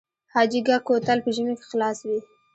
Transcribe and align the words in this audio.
حاجي 0.33 0.59
ګک 0.67 0.81
کوتل 0.87 1.19
په 1.25 1.29
ژمي 1.35 1.53
کې 1.59 1.65
خلاص 1.71 1.99
وي؟ 2.07 2.19